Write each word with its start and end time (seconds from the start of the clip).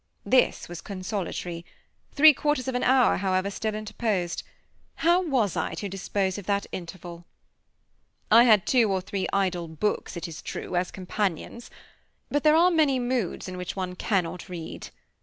This 0.25 0.67
was 0.67 0.81
consolatory. 0.81 1.63
Three 2.11 2.33
quarters 2.33 2.67
of 2.67 2.73
an 2.73 2.81
hour, 2.81 3.17
however, 3.17 3.51
still 3.51 3.75
interposed. 3.75 4.41
How 4.95 5.21
was 5.21 5.55
I 5.55 5.75
to 5.75 5.87
dispose 5.87 6.39
of 6.39 6.47
that 6.47 6.65
interval? 6.71 7.27
I 8.31 8.45
had 8.45 8.65
two 8.65 8.91
or 8.91 8.99
three 9.01 9.27
idle 9.31 9.67
books, 9.67 10.17
it 10.17 10.27
is 10.27 10.41
true, 10.41 10.75
as 10.75 10.89
companions 10.89 11.65
companions; 11.69 11.69
but 12.31 12.41
there 12.41 12.55
are 12.55 12.71
many 12.71 12.97
moods 12.97 13.47
in 13.47 13.57
which 13.57 13.75
one 13.75 13.95
cannot 13.95 14.49
read. 14.49 14.89